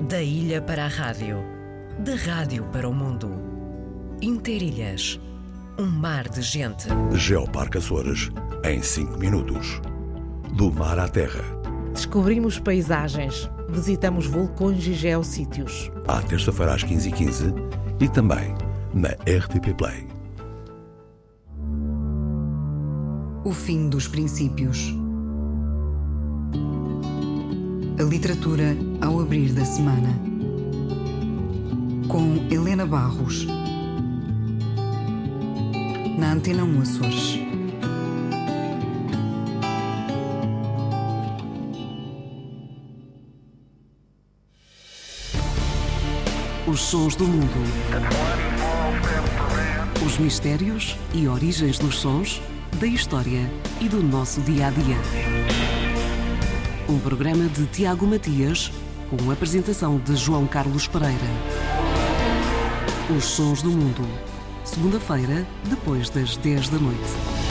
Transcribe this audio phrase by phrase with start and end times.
[0.00, 1.38] Da ilha para a rádio,
[2.00, 3.30] da rádio para o mundo.
[4.20, 5.20] Interilhas,
[5.78, 6.88] um mar de gente.
[7.12, 8.30] Geoparque Açores,
[8.64, 9.80] em 5 minutos.
[10.52, 11.42] Do mar à terra.
[11.92, 15.90] Descobrimos paisagens, visitamos vulcões e geossítios.
[16.08, 17.54] À terça-feira às 15h15
[18.00, 18.52] e também
[18.92, 20.06] na RTP Play.
[23.44, 25.03] O fim dos princípios.
[27.96, 30.18] A literatura ao abrir da semana.
[32.08, 33.46] Com Helena Barros.
[36.18, 37.38] Na Antena 1 Açores.
[46.66, 47.62] Os sons do mundo.
[50.04, 52.42] Os mistérios e origens dos sons,
[52.80, 53.48] da história
[53.80, 55.43] e do nosso dia a dia.
[56.86, 58.70] Um programa de Tiago Matias,
[59.08, 61.14] com apresentação de João Carlos Pereira.
[63.16, 64.06] Os sons do mundo.
[64.64, 67.43] Segunda-feira, depois das 10 da noite.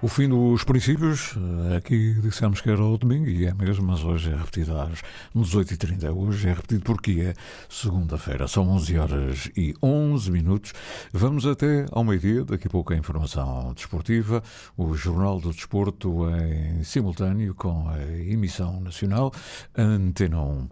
[0.00, 1.34] O fim dos princípios,
[1.76, 5.02] aqui dissemos que era o domingo e é mesmo, mas hoje é repetido às
[5.34, 6.16] 18h30.
[6.16, 7.34] Hoje é repetido porque é
[7.68, 10.72] segunda-feira, são 11 horas e 11 minutos.
[11.12, 14.40] Vamos até ao meio-dia, daqui a pouco a informação desportiva,
[14.76, 19.32] o Jornal do Desporto em simultâneo com a emissão nacional
[19.76, 20.68] Antena 1.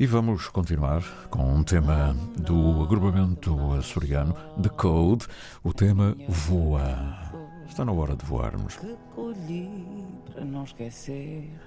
[0.00, 5.26] E vamos continuar com um tema do agrupamento açoriano, The Code,
[5.62, 7.51] o tema Voa.
[7.72, 8.76] Está na hora de voarmos.
[8.76, 11.58] Que colhi para não esquecer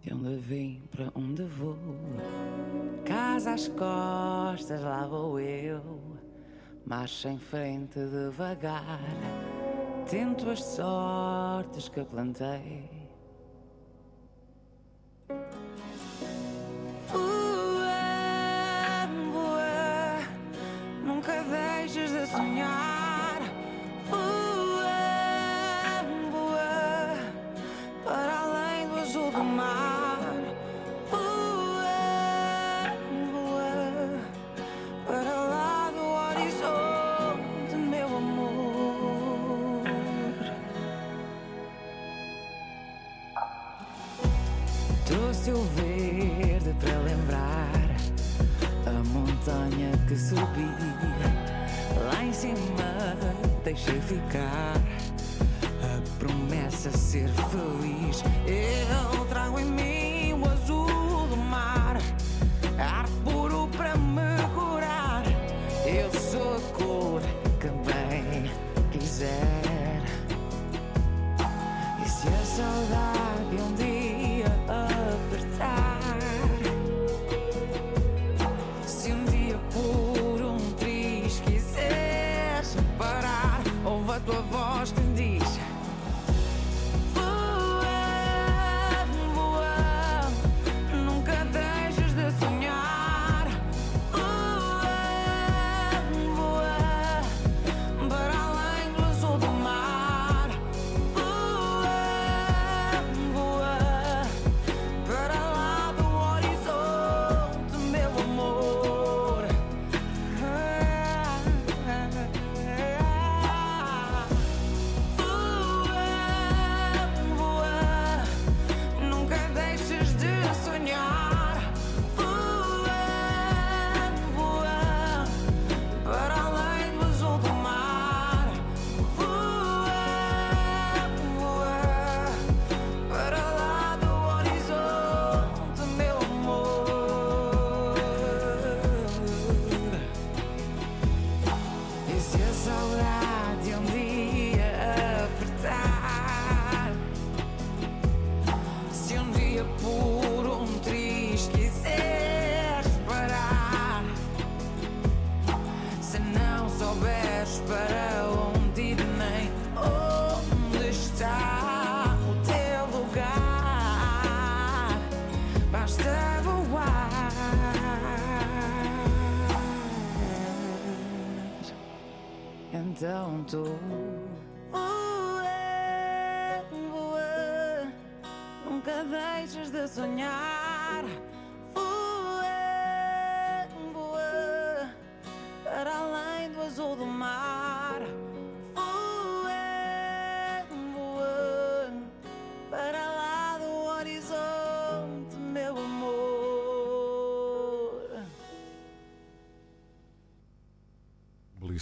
[0.00, 1.76] de onde vim, para onde vou.
[3.04, 6.00] Casa às costas, lá vou eu,
[6.86, 9.00] marcha em frente devagar.
[10.08, 12.88] Tento as sortes que plantei.
[17.08, 17.88] Voa,
[19.32, 20.20] voa,
[21.04, 22.81] nunca deixes de sonhar.
[53.84, 54.91] Deixei ficar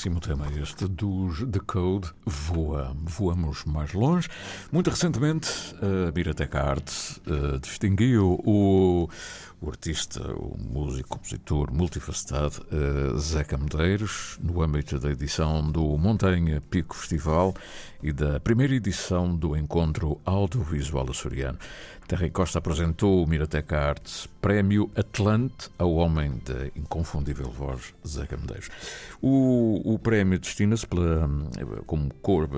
[0.00, 2.96] belíssimo tema este dos The Code, Voa.
[3.04, 4.28] Voamos mais longe.
[4.72, 5.50] Muito recentemente,
[6.08, 9.10] a Biblioteca Arte uh, distinguiu o,
[9.60, 16.62] o artista, o músico, compositor multifacetado uh, Zeca Medeiros, no âmbito da edição do Montanha
[16.70, 17.54] Pico Festival
[18.02, 21.58] e da primeira edição do Encontro Audiovisual Açoriano.
[22.08, 28.36] Terra e Costa apresentou o Mirateca Arts Prémio Atlante ao homem da inconfundível voz Zeca
[28.36, 28.68] Medeiros.
[29.22, 30.86] O, o prémio destina-se
[31.86, 32.56] como corpo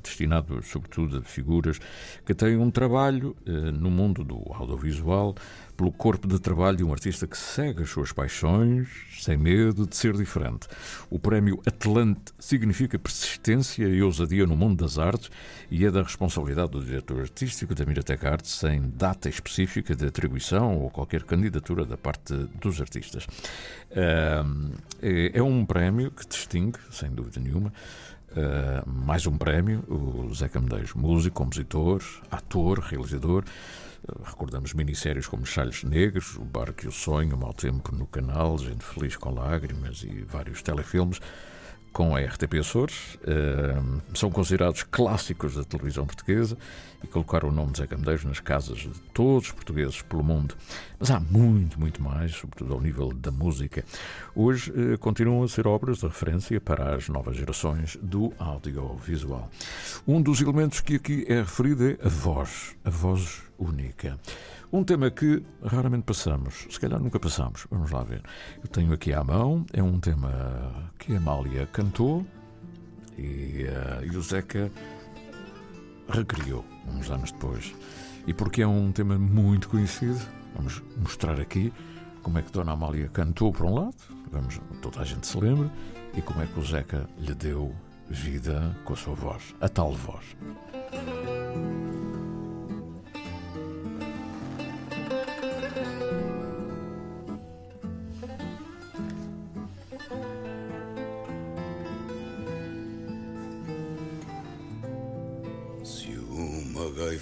[0.00, 1.80] destinado sobretudo a figuras
[2.24, 5.34] que têm um trabalho eh, no mundo do audiovisual
[5.82, 8.88] pelo corpo de trabalho de um artista que segue as suas paixões
[9.18, 10.68] sem medo de ser diferente.
[11.10, 15.28] O prémio Atlante significa persistência e ousadia no mundo das artes
[15.68, 20.78] e é da responsabilidade do diretor artístico da Mirateca Artes, sem data específica de atribuição
[20.78, 23.26] ou qualquer candidatura da parte dos artistas.
[23.90, 27.72] É um prémio que distingue, sem dúvida nenhuma,
[28.86, 32.00] mais um prémio, o Zeca Medeiros, músico, compositor,
[32.30, 33.42] ator, realizador.
[34.24, 38.84] Recordamos minissérios como Chalhos Negros, O Barco e o Sonho, Mal Tempo no Canal, Gente
[38.84, 41.20] Feliz com Lágrimas e vários telefilmes
[41.92, 43.14] com a RTP Açores.
[43.16, 46.56] Uh, são considerados clássicos da televisão portuguesa
[47.02, 50.56] e colocaram o nome de Zé Camedeiros nas casas de todos os portugueses pelo mundo.
[50.98, 53.84] Mas há muito, muito mais, sobretudo ao nível da música.
[54.34, 59.50] Hoje uh, continuam a ser obras de referência para as novas gerações do audiovisual.
[60.06, 64.18] Um dos elementos que aqui é referido é a voz, a voz única.
[64.72, 68.22] Um tema que raramente passamos, se calhar nunca passamos, vamos lá ver.
[68.62, 72.26] Eu tenho aqui à mão, é um tema que a Amália cantou
[73.18, 74.70] e, uh, e o Zeca
[76.08, 77.74] recriou uns anos depois.
[78.26, 80.20] E porque é um tema muito conhecido,
[80.54, 81.72] vamos mostrar aqui
[82.22, 83.96] como é que Dona Amália cantou por um lado,
[84.30, 85.70] vamos, toda a gente se lembra,
[86.14, 87.74] e como é que o Zeca lhe deu
[88.08, 90.24] vida com a sua voz, a tal voz.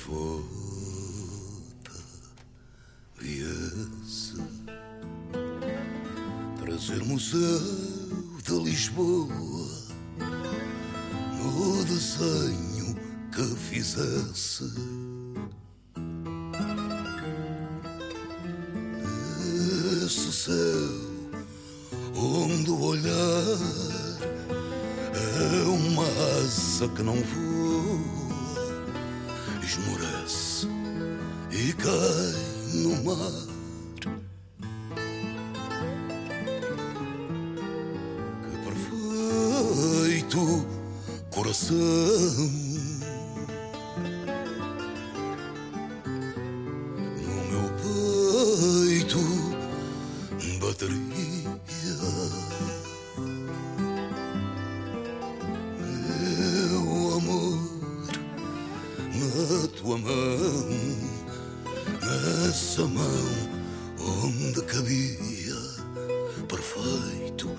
[0.00, 1.92] Gaivota
[3.18, 4.36] viesse
[6.62, 7.60] trazer museu
[8.42, 9.28] de Lisboa
[11.36, 12.96] no desenho
[13.32, 14.72] que fizesse.
[20.04, 21.10] Esse céu
[22.16, 23.10] onde o olhar
[25.14, 26.04] é uma
[26.42, 27.49] asa que não voa
[29.70, 30.66] desmorece
[31.52, 32.34] e cai
[32.74, 33.30] no mar.
[38.42, 40.40] Que perfeito
[41.30, 41.76] coração.
[47.22, 47.66] No meu
[48.88, 49.20] peito
[50.60, 51.50] bateria.
[59.90, 60.68] tua mão,
[62.00, 63.04] nessa mão
[63.98, 65.56] onde cabia
[66.46, 67.50] perfeito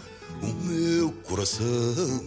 [0.41, 2.23] o meu coração.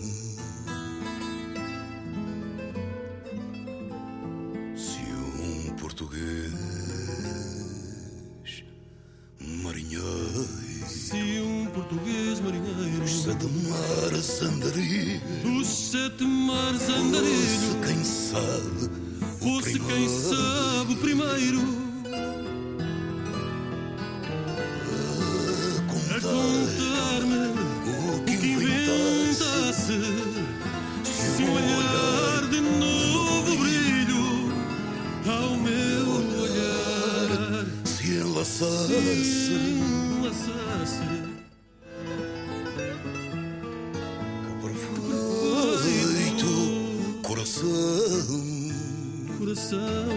[4.77, 5.01] Se
[5.41, 6.53] um português
[9.41, 10.49] marinheiro,
[10.87, 15.23] se um português marinheiro, os sete mares andarilhos,
[15.61, 18.94] os sete mares andarilhos, quem sabe
[19.75, 20.64] se quem.
[49.65, 50.14] so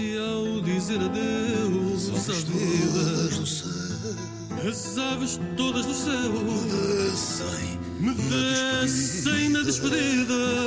[0.00, 3.70] se ao dizer adeus às vidas do céu.
[4.66, 6.32] As aves todas do céu.
[8.00, 10.59] Me descem na despedida.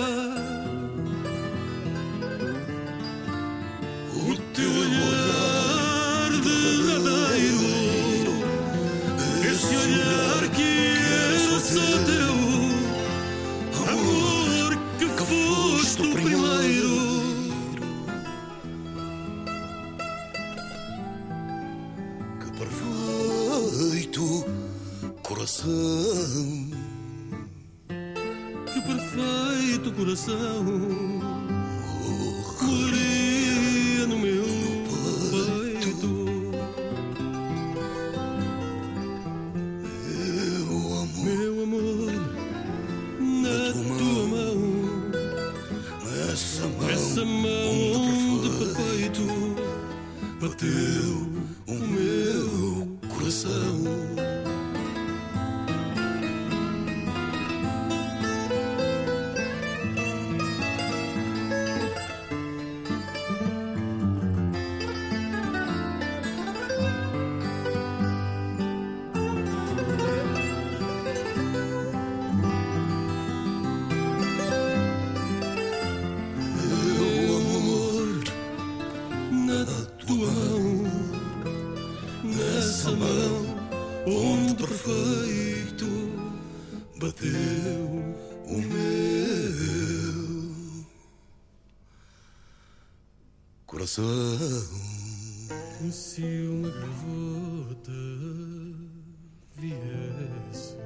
[95.92, 97.92] Se uma gravota
[99.56, 100.78] viesse.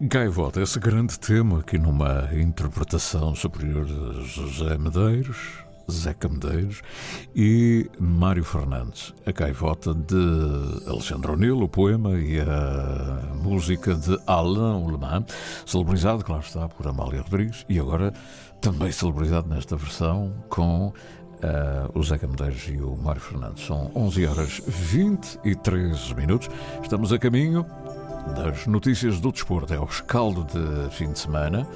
[0.00, 6.82] Gaivota, esse grande tema aqui numa interpretação superior de José Medeiros, Zeca Medeiros
[7.34, 9.14] e Mário Fernandes.
[9.26, 15.24] A Gaivota de Alexandre O'Neill, o poema e a música de Alain Uleman,
[15.66, 18.12] celebrizado, claro está, por Amália Rodrigues e agora
[18.60, 20.92] também celebrizado nesta versão com
[21.42, 23.66] eh, o Zeca Medeiros e o Mário Fernandes.
[23.66, 26.48] São 11 horas 23 minutos.
[26.82, 27.66] Estamos a caminho
[28.36, 29.74] das notícias do desporto.
[29.74, 31.66] É o escaldo de fim de semana,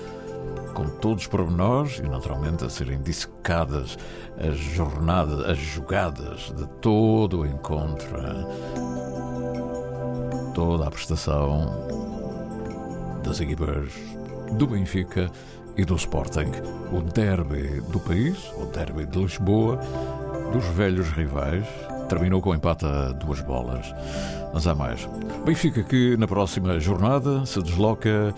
[0.73, 3.99] com todos os pormenores e, naturalmente, a serem dissecadas
[4.39, 8.09] as jornadas, as jogadas de todo o encontro,
[10.55, 11.75] toda a prestação
[13.25, 13.93] das equipas
[14.53, 15.31] do Benfica
[15.77, 16.51] e do Sporting.
[16.93, 19.79] O derby do país, o derby de Lisboa,
[20.53, 21.67] dos velhos rivais,
[22.09, 23.95] terminou com empate a duas bolas.
[24.53, 25.09] Mas há mais.
[25.45, 28.35] Benfica que na próxima jornada se desloca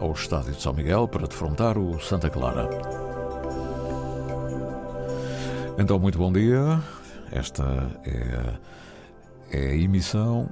[0.00, 2.68] ao estádio de São Miguel para defrontar o Santa Clara.
[5.78, 6.80] Então, muito bom dia.
[7.30, 8.58] Esta é,
[9.50, 10.48] é a emissão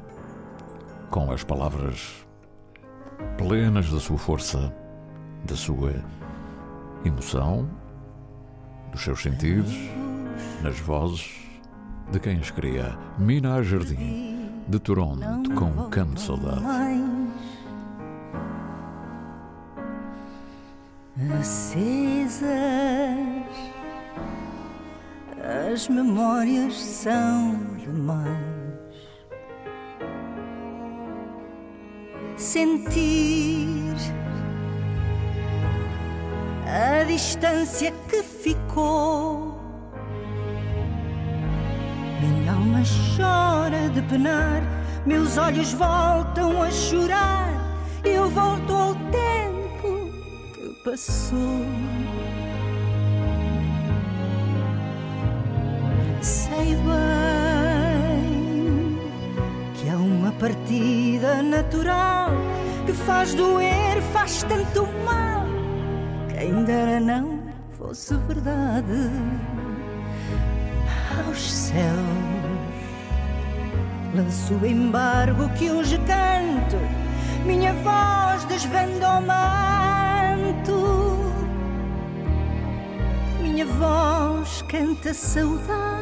[1.10, 2.24] com as palavras
[3.36, 4.72] plenas da sua força,
[5.44, 5.92] da sua
[7.04, 7.68] emoção,
[8.92, 9.74] dos seus sentidos,
[10.62, 11.32] nas vozes
[12.10, 12.98] de quem as cria.
[13.18, 16.64] Mina Jardim, de Toronto, com um canto de saudade.
[21.38, 22.40] acesas.
[25.72, 28.38] As memórias são demais.
[32.36, 33.94] Sentir
[36.70, 39.58] a distância que ficou.
[42.20, 42.82] Minha alma
[43.16, 44.62] chora de penar,
[45.04, 47.48] meus olhos voltam a chorar.
[48.04, 50.12] Eu volto ao tempo
[50.54, 51.66] que passou.
[56.22, 58.20] Sei bem
[59.74, 62.30] que há uma partida natural
[62.86, 65.39] que faz doer, faz tanto mal.
[66.64, 67.38] Dera não
[67.76, 69.10] fosse verdade.
[71.26, 72.40] Aos céus
[74.14, 76.76] lanço o embargo que hoje canto,
[77.44, 80.80] minha voz desvenda o manto.
[83.42, 85.99] Minha voz canta saudade.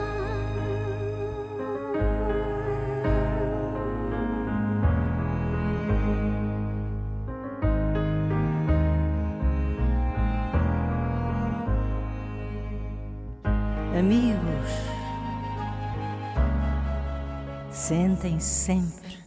[18.29, 19.19] Sentem sempre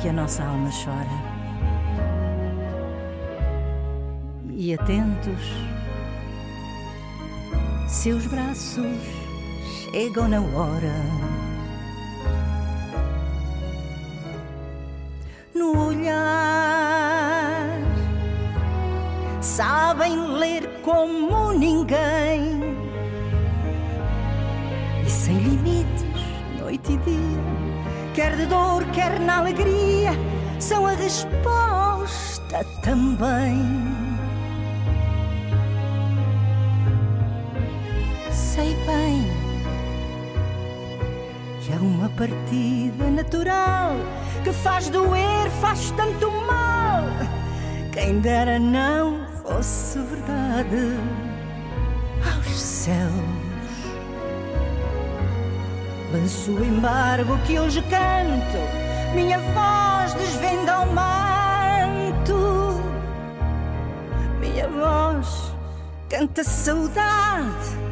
[0.00, 1.38] que a nossa alma chora.
[4.50, 5.42] E atentos,
[7.88, 8.98] Seus braços
[9.90, 10.92] chegam na hora.
[15.54, 17.80] No olhar,
[19.40, 22.60] sabem ler como ninguém.
[25.06, 26.04] E sem limites,
[26.60, 27.57] noite e dia,
[28.18, 30.10] quer de dor, quer na alegria,
[30.58, 33.62] são a resposta também.
[38.32, 39.24] sei bem
[41.60, 43.94] que há uma partida natural
[44.42, 47.04] que faz doer, faz tanto mal.
[47.92, 50.98] Quem dera não fosse verdade
[52.24, 53.37] aos céus.
[56.12, 62.82] Lanço o embargo que hoje canto, minha voz desvenda o manto.
[64.40, 65.52] Minha voz
[66.08, 67.88] canta saudade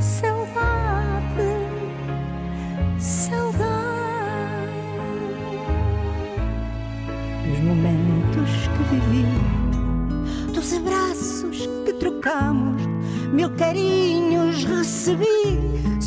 [0.00, 1.48] saudade,
[2.98, 3.70] saudade.
[7.52, 9.26] Os momentos que vivi,
[10.54, 12.82] dos abraços que trocamos,
[13.32, 15.60] mil carinhos recebi,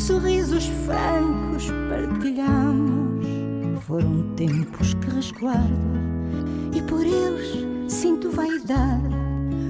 [0.04, 3.26] sorrisos francos partilhamos.
[3.86, 5.64] Foram tempos que resguardo
[6.74, 9.14] e por eles sinto vaidade.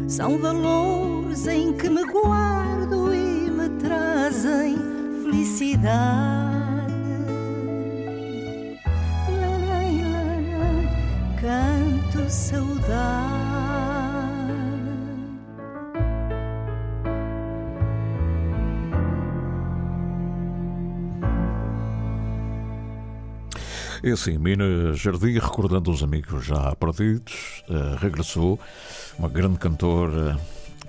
[0.09, 3.35] São valores em que me guardo e
[3.79, 4.77] trazem
[5.23, 6.05] felicidade.
[11.40, 13.54] Canto saudade.
[24.07, 28.61] É assim, Mina Jardim, recordando os amigos já perdidos, uh, regressou,
[29.19, 30.38] uma grande cantora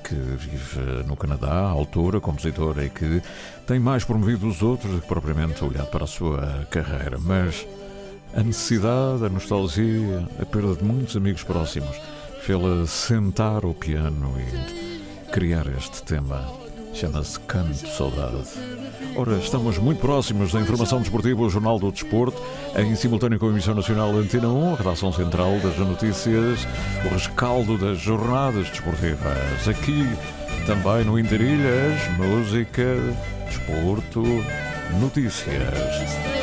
[0.03, 3.21] que vive no Canadá, autora, compositora e que
[3.65, 7.17] tem mais promovido os outros do que propriamente olhado para a sua carreira.
[7.17, 7.65] Mas
[8.33, 11.95] a necessidade, a nostalgia, a perda de muitos amigos próximos
[12.41, 16.64] fê-la sentar o piano e criar este tema.
[16.95, 18.37] Chama-se Canto Saudade.
[19.17, 22.41] Ora, estamos muito próximos da informação desportiva, o Jornal do Desporto,
[22.77, 26.65] em simultâneo com a emissão nacional Antena 1, redação central das notícias,
[27.03, 29.67] o rescaldo das jornadas desportivas.
[29.67, 30.07] Aqui,
[30.65, 32.95] também no Interilhas, música,
[33.45, 34.23] desporto,
[34.97, 36.34] notícias.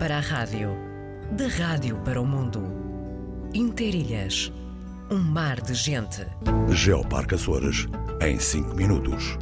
[0.00, 0.70] Para a rádio,
[1.30, 2.62] da rádio para o mundo.
[3.52, 4.50] Interilhas,
[5.10, 6.26] um mar de gente.
[6.70, 7.86] Geoparque Açores,
[8.22, 9.36] em 5 minutos.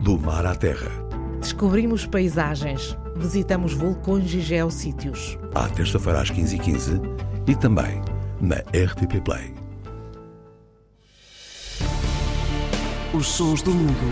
[0.00, 0.90] Do mar à terra,
[1.40, 5.36] Descobrimos paisagens, visitamos vulcões e geossítios.
[5.56, 7.00] à terça-feira às 15h15
[7.48, 8.00] e também
[8.40, 9.52] na RTP Play.
[13.12, 14.08] Os sons do mundo.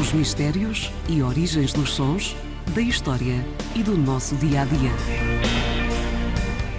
[0.00, 2.34] Os mistérios e origens dos sons,
[2.68, 4.90] da história e do nosso dia a dia.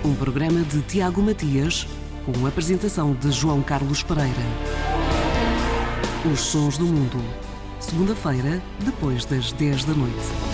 [0.04, 1.88] Um programa de Tiago Matias,
[2.25, 4.34] com a apresentação de João Carlos Pereira.
[6.32, 7.17] Os Sons do Mundo.
[7.80, 10.48] Segunda-feira, depois das 10 da noite.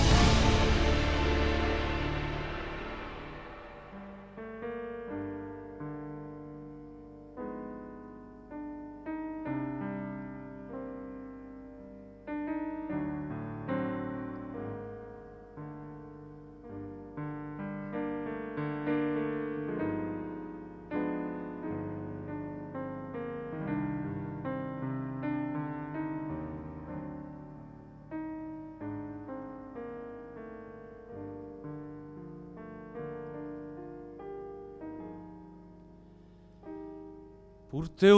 [37.98, 38.18] Teu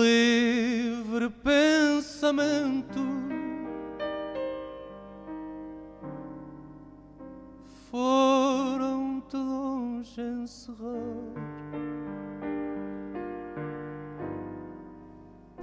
[0.00, 2.98] livre pensamento.
[7.90, 10.98] Foram-te longe encerrar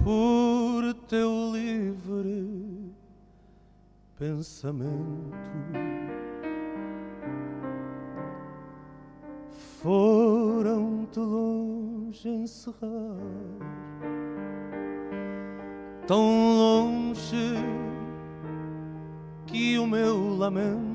[0.02, 2.92] por teu livre
[4.16, 5.34] pensamento.
[9.82, 13.16] Foram-te longe encerrar
[16.06, 17.54] tão longe
[19.46, 20.85] que o meu lamento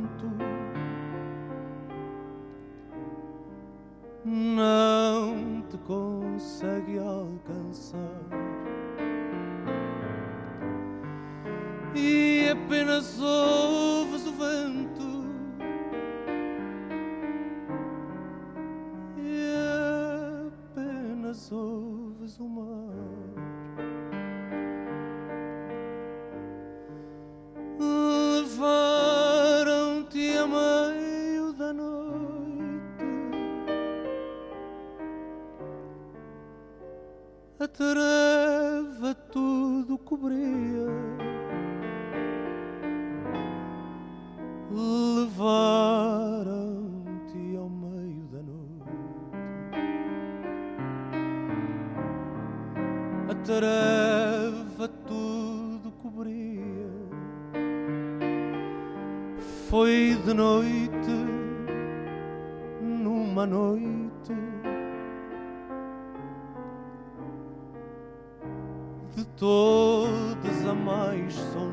[37.61, 40.87] a treva tudo cobria
[44.71, 45.45] levaram-te
[47.55, 48.89] ao meio da noite.
[53.29, 56.89] A treva tudo cobria
[59.69, 61.11] foi de noite,
[62.81, 64.00] numa noite
[69.41, 71.70] todas a mais sombria.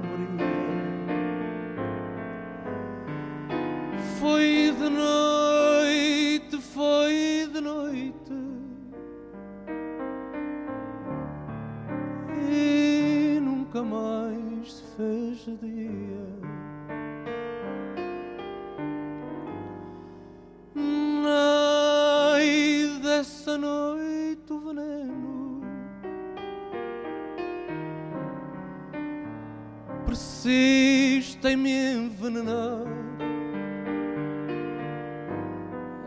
[30.09, 32.87] Persiste em me envenenar.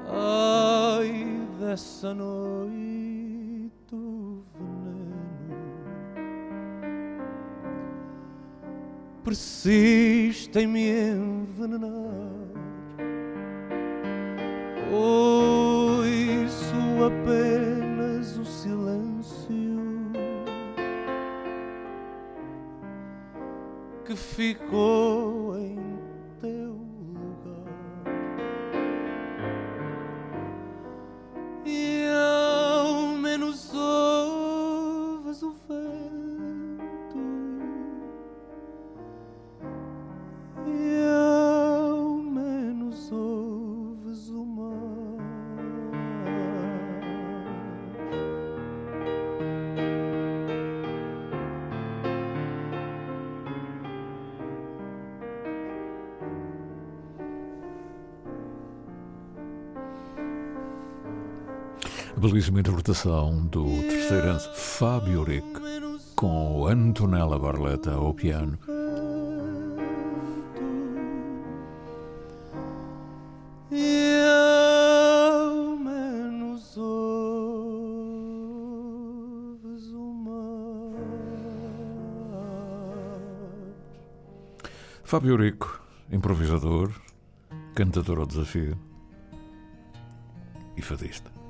[0.09, 5.21] Ai dessa noite o veneno
[9.23, 11.30] persiste em me envenenar.
[62.21, 65.43] Belíssima interpretação do terceiro Fábio Ric
[66.15, 68.59] com Antonella Barletta ao piano.
[85.03, 85.81] Fábio Rico,
[86.11, 86.91] improvisador,
[87.73, 88.77] cantador ao desafio
[90.77, 91.40] e fadista.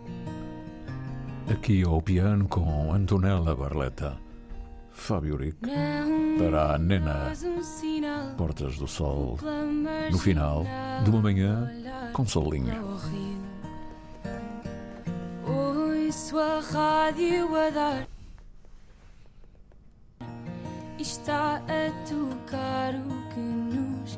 [1.61, 4.17] Aqui ao piano com Antonella Barletta,
[4.89, 5.57] Fábio Ric,
[6.39, 7.31] para a Nena.
[8.35, 9.37] Portas do Sol,
[10.11, 10.65] no final
[11.03, 11.71] de uma manhã
[12.13, 12.73] com solinho.
[16.73, 18.07] Rádio a dar.
[20.97, 24.17] Está a tocar o que nos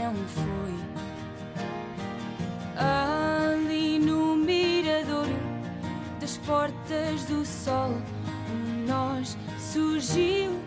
[0.00, 0.74] Não foi.
[2.76, 5.36] Ali no miradouro
[6.18, 7.92] das portas do sol,
[8.50, 10.58] um nós surgiu.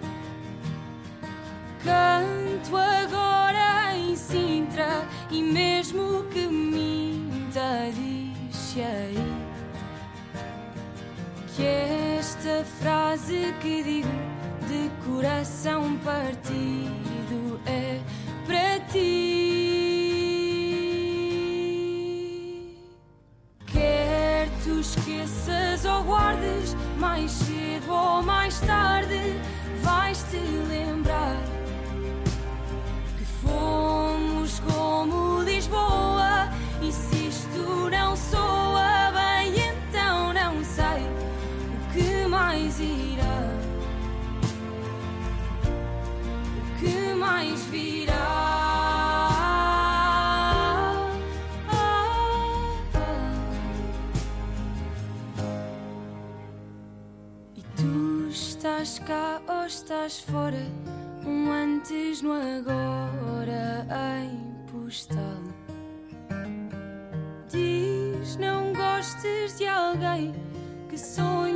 [1.83, 9.33] Canto agora em Sintra e mesmo que minta, diz aí
[11.55, 14.07] que esta frase que digo
[14.67, 16.72] de coração partido
[27.45, 29.19] cedo ou mais tarde,
[29.81, 30.82] vais-te lembrar
[58.63, 60.65] estás cá ou estás fora,
[61.25, 63.85] um antes no agora
[64.21, 65.43] em postal.
[67.49, 70.33] Diz não gostes de alguém
[70.87, 71.52] que sonha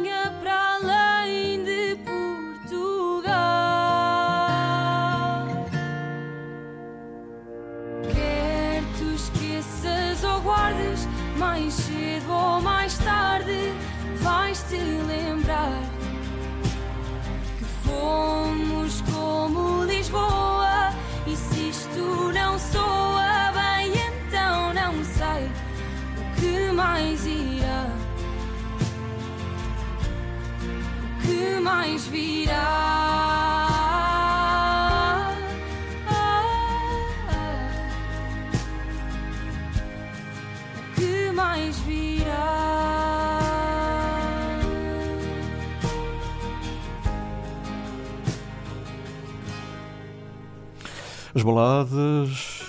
[51.36, 52.64] As baladas,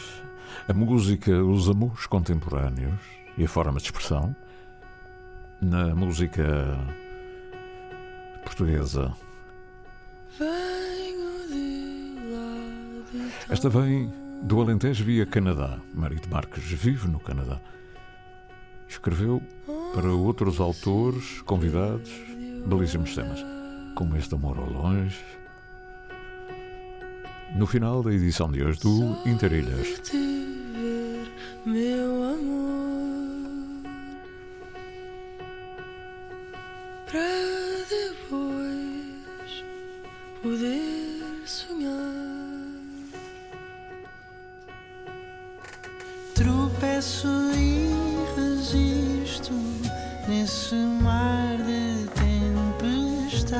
[0.68, 3.01] a música, os amores contemporâneos
[3.37, 4.35] e a forma de expressão
[5.61, 6.44] na música
[8.44, 9.12] portuguesa.
[13.49, 15.79] Esta vem do Alentejo via Canadá.
[15.94, 17.61] Marito Marques vive no Canadá.
[18.88, 19.42] Escreveu
[19.94, 22.11] para outros autores convidados
[22.66, 23.44] belíssimos temas,
[23.94, 25.38] como este Amor ao Longe.
[27.54, 30.00] No final da edição de hoje do Interilhas.
[31.64, 33.82] meu amor,
[37.06, 37.20] para
[37.88, 39.64] depois
[40.42, 41.92] poder sonhar.
[46.34, 47.88] Tropeço e
[48.37, 49.52] resisto
[50.28, 53.58] nesse mar de tempestade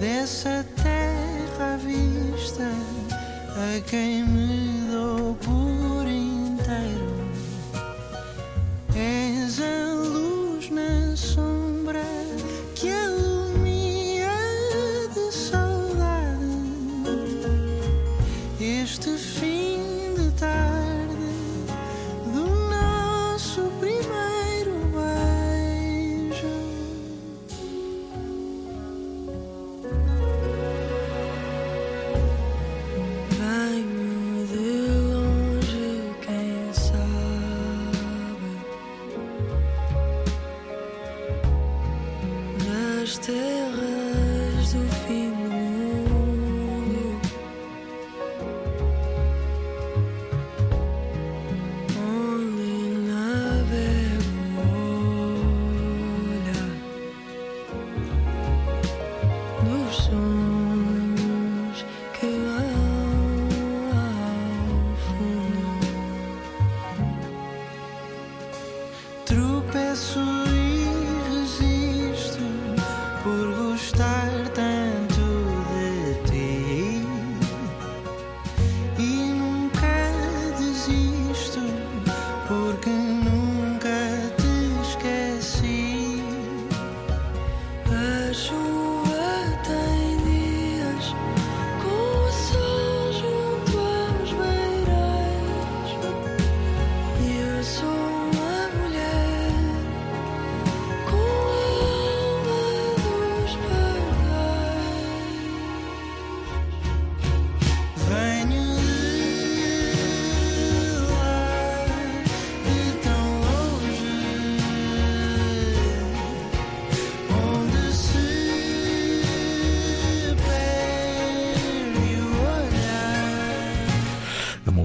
[0.00, 0.83] dessa terra
[2.54, 2.70] vista
[3.56, 4.63] a quem me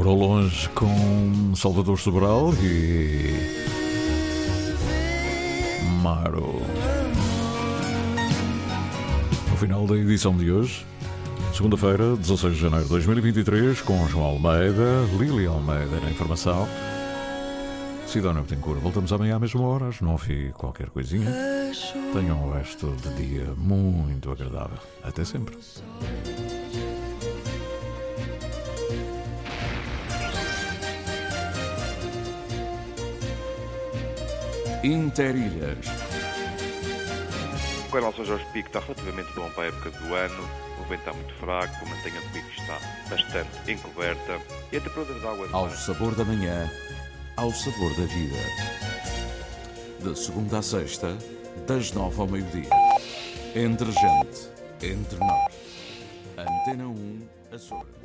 [0.10, 3.32] ao longe com Salvador Sobral e.
[6.02, 6.64] Maro.
[9.52, 10.84] No final da edição de hoje,
[11.54, 16.68] segunda-feira, 16 de janeiro de 2023, com João Almeida, Lili Almeida na informação.
[18.08, 21.32] Sidónia Betancourt, voltamos amanhã à mesma hora, às 9 e qualquer coisinha.
[22.14, 24.80] Tenham o resto de dia muito agradável.
[25.04, 25.56] Até sempre.
[34.84, 35.78] Interilhas.
[37.86, 40.50] O canal São Jorge Pico está relativamente bom para a época do ano.
[40.80, 44.40] O vento está muito fraco, a mantenha do pico está bastante encoberta
[44.72, 46.72] e a temperatura da água do Ao mar sabor da manhã,
[47.36, 48.38] ao sabor da vida.
[50.00, 51.18] De segunda a sexta,
[51.68, 52.70] das nove ao meio-dia.
[53.54, 54.50] Entre gente,
[54.82, 55.54] entre nós.
[56.38, 57.99] Antena 1, Açores.